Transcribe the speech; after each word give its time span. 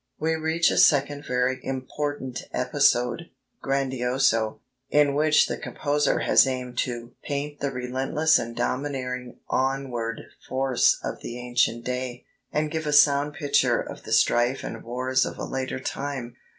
"We 0.19 0.33
reach 0.35 0.71
a 0.71 0.79
second 0.79 1.25
very 1.27 1.59
important 1.63 2.41
episode, 2.51 3.29
grandioso, 3.63 4.59
in 4.89 5.13
which 5.13 5.45
the 5.45 5.57
composer 5.59 6.21
has 6.21 6.47
aimed 6.47 6.79
to 6.79 7.11
'paint 7.23 7.59
the 7.59 7.69
relentless 7.69 8.39
and 8.39 8.55
domineering 8.55 9.37
onward 9.47 10.21
force 10.49 10.99
of 11.03 11.21
the 11.21 11.37
ancient 11.37 11.83
day, 11.85 12.25
and 12.51 12.71
give 12.71 12.87
a 12.87 12.93
sound 12.93 13.35
picture 13.35 13.79
of 13.79 14.01
the 14.01 14.11
strife 14.11 14.63
and 14.63 14.83
wars 14.83 15.23
of 15.23 15.37
a 15.37 15.45
later 15.45 15.79
time.' 15.79 16.35